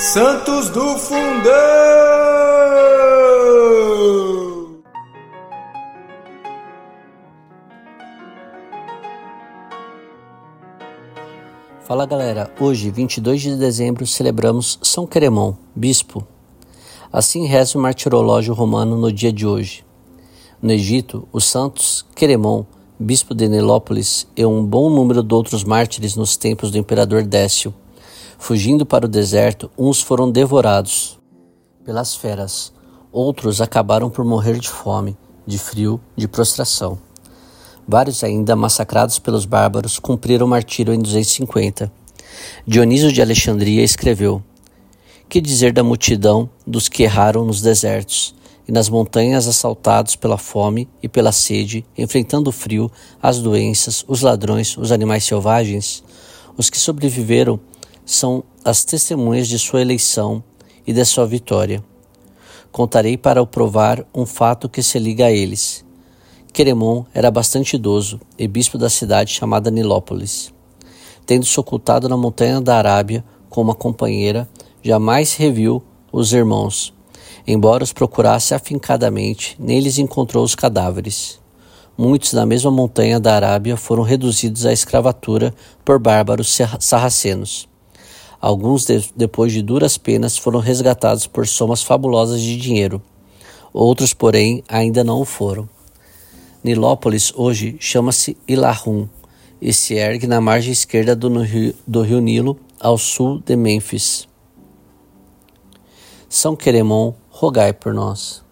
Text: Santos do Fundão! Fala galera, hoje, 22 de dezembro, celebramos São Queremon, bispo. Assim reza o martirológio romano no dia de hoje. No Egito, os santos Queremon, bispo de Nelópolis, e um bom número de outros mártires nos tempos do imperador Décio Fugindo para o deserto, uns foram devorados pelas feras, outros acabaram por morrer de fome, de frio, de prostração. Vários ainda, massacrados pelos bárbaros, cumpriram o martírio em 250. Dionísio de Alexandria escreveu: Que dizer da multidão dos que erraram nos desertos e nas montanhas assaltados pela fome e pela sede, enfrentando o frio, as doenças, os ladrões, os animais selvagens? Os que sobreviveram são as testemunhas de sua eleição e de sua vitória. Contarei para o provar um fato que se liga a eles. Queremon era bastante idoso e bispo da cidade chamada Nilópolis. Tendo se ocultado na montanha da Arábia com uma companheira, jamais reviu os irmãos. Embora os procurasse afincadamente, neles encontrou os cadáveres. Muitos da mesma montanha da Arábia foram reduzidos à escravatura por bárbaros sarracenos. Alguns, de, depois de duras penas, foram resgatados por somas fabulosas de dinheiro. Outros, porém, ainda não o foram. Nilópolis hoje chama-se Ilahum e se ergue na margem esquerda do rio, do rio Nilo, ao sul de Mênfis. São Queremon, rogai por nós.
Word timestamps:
Santos 0.00 0.70
do 0.70 0.96
Fundão! 0.96 1.20
Fala 11.82 12.06
galera, 12.06 12.50
hoje, 12.58 12.90
22 12.90 13.42
de 13.42 13.56
dezembro, 13.56 14.06
celebramos 14.06 14.78
São 14.82 15.06
Queremon, 15.06 15.52
bispo. 15.76 16.26
Assim 17.12 17.44
reza 17.44 17.76
o 17.76 17.82
martirológio 17.82 18.54
romano 18.54 18.96
no 18.96 19.12
dia 19.12 19.30
de 19.30 19.46
hoje. 19.46 19.84
No 20.62 20.72
Egito, 20.72 21.28
os 21.30 21.44
santos 21.44 22.06
Queremon, 22.16 22.64
bispo 22.98 23.34
de 23.34 23.46
Nelópolis, 23.46 24.26
e 24.34 24.46
um 24.46 24.64
bom 24.64 24.88
número 24.88 25.22
de 25.22 25.34
outros 25.34 25.62
mártires 25.62 26.16
nos 26.16 26.38
tempos 26.38 26.70
do 26.70 26.78
imperador 26.78 27.22
Décio 27.22 27.74
Fugindo 28.42 28.86
para 28.86 29.04
o 29.04 29.08
deserto, 29.08 29.70
uns 29.78 30.00
foram 30.00 30.28
devorados 30.28 31.20
pelas 31.84 32.16
feras, 32.16 32.72
outros 33.12 33.60
acabaram 33.60 34.08
por 34.08 34.24
morrer 34.24 34.58
de 34.58 34.68
fome, 34.68 35.14
de 35.46 35.58
frio, 35.58 36.00
de 36.16 36.26
prostração. 36.26 36.98
Vários 37.86 38.24
ainda, 38.24 38.56
massacrados 38.56 39.18
pelos 39.18 39.44
bárbaros, 39.44 39.98
cumpriram 39.98 40.46
o 40.46 40.48
martírio 40.48 40.94
em 40.94 40.98
250. 40.98 41.92
Dionísio 42.66 43.12
de 43.12 43.20
Alexandria 43.20 43.84
escreveu: 43.84 44.42
Que 45.28 45.40
dizer 45.40 45.72
da 45.72 45.84
multidão 45.84 46.48
dos 46.66 46.88
que 46.88 47.02
erraram 47.02 47.44
nos 47.44 47.60
desertos 47.60 48.34
e 48.66 48.72
nas 48.72 48.88
montanhas 48.88 49.46
assaltados 49.46 50.16
pela 50.16 50.38
fome 50.38 50.88
e 51.02 51.08
pela 51.08 51.30
sede, 51.30 51.84
enfrentando 51.96 52.48
o 52.48 52.52
frio, 52.52 52.90
as 53.22 53.38
doenças, 53.38 54.02
os 54.08 54.22
ladrões, 54.22 54.78
os 54.78 54.90
animais 54.90 55.24
selvagens? 55.24 56.02
Os 56.56 56.68
que 56.68 56.78
sobreviveram 56.78 57.60
são 58.10 58.42
as 58.64 58.84
testemunhas 58.84 59.46
de 59.46 59.56
sua 59.56 59.80
eleição 59.80 60.42
e 60.84 60.92
de 60.92 61.04
sua 61.04 61.26
vitória. 61.26 61.82
Contarei 62.72 63.16
para 63.16 63.40
o 63.40 63.46
provar 63.46 64.04
um 64.12 64.26
fato 64.26 64.68
que 64.68 64.82
se 64.82 64.98
liga 64.98 65.26
a 65.26 65.30
eles. 65.30 65.84
Queremon 66.52 67.04
era 67.14 67.30
bastante 67.30 67.76
idoso 67.76 68.20
e 68.36 68.48
bispo 68.48 68.76
da 68.76 68.90
cidade 68.90 69.32
chamada 69.32 69.70
Nilópolis. 69.70 70.52
Tendo 71.24 71.46
se 71.46 71.58
ocultado 71.60 72.08
na 72.08 72.16
montanha 72.16 72.60
da 72.60 72.76
Arábia 72.76 73.24
com 73.48 73.62
uma 73.62 73.74
companheira, 73.74 74.48
jamais 74.82 75.34
reviu 75.34 75.80
os 76.12 76.32
irmãos. 76.32 76.92
Embora 77.46 77.84
os 77.84 77.92
procurasse 77.92 78.54
afincadamente, 78.54 79.56
neles 79.56 79.98
encontrou 79.98 80.42
os 80.42 80.56
cadáveres. 80.56 81.40
Muitos 81.96 82.34
da 82.34 82.44
mesma 82.44 82.72
montanha 82.72 83.20
da 83.20 83.36
Arábia 83.36 83.76
foram 83.76 84.02
reduzidos 84.02 84.66
à 84.66 84.72
escravatura 84.72 85.54
por 85.84 86.00
bárbaros 86.00 86.58
sarracenos. 86.80 87.69
Alguns, 88.40 88.86
de, 88.86 89.10
depois 89.14 89.52
de 89.52 89.60
duras 89.60 89.98
penas, 89.98 90.38
foram 90.38 90.60
resgatados 90.60 91.26
por 91.26 91.46
somas 91.46 91.82
fabulosas 91.82 92.40
de 92.40 92.56
dinheiro. 92.56 93.02
Outros, 93.72 94.14
porém, 94.14 94.64
ainda 94.66 95.04
não 95.04 95.20
o 95.20 95.24
foram. 95.24 95.68
Nilópolis 96.64 97.32
hoje 97.36 97.76
chama-se 97.78 98.36
Ilahum 98.48 99.08
e 99.60 99.72
se 99.72 99.94
ergue 99.94 100.26
na 100.26 100.40
margem 100.40 100.72
esquerda 100.72 101.14
do 101.14 101.28
rio, 101.40 101.74
do 101.86 102.02
rio 102.02 102.20
Nilo, 102.20 102.58
ao 102.78 102.96
sul 102.96 103.42
de 103.44 103.56
Mênfis. 103.56 104.26
São 106.28 106.56
Queremon, 106.56 107.12
rogai 107.28 107.72
por 107.72 107.92
nós. 107.92 108.42